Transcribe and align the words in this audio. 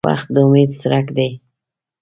•وخت 0.07 0.27
د 0.33 0.37
امید 0.45 0.69
څرک 0.81 1.07
دی. 1.17 1.29